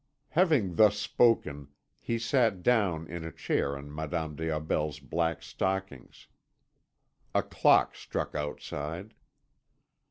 Having 0.29 0.77
thus 0.77 0.97
spoken 0.97 1.67
he 1.99 2.17
sat 2.17 2.63
down 2.63 3.05
in 3.07 3.23
a 3.23 3.31
chair 3.31 3.77
on 3.77 3.93
Madame 3.93 4.35
des 4.35 4.49
Aubels' 4.49 4.99
black 4.99 5.43
stockings. 5.43 6.27
A 7.35 7.43
clock 7.43 7.93
struck 7.93 8.33
outside. 8.33 9.13